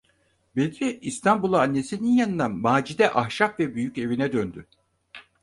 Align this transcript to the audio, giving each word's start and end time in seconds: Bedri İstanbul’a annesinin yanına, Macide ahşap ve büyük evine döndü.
Bedri 0.55 0.99
İstanbul’a 1.01 1.61
annesinin 1.61 2.11
yanına, 2.13 2.49
Macide 2.49 3.13
ahşap 3.13 3.59
ve 3.59 3.75
büyük 3.75 3.97
evine 3.97 4.33
döndü. 4.33 4.65